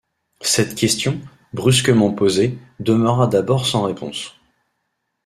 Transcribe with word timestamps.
Cette 0.41 0.73
question, 0.73 1.21
brusquement 1.53 2.11
posée, 2.11 2.57
demeura 2.79 3.27
d’abord 3.27 3.67
sans 3.67 3.83
réponse. 3.83 4.33